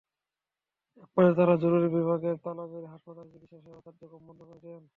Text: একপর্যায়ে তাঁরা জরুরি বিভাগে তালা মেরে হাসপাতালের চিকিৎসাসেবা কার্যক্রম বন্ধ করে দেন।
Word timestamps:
একপর্যায়ে 0.97 1.37
তাঁরা 1.37 1.55
জরুরি 1.63 1.87
বিভাগে 1.97 2.31
তালা 2.43 2.63
মেরে 2.71 2.87
হাসপাতালের 2.93 3.31
চিকিৎসাসেবা 3.33 3.79
কার্যক্রম 3.85 4.21
বন্ধ 4.27 4.41
করে 4.41 4.61
দেন। 4.65 4.83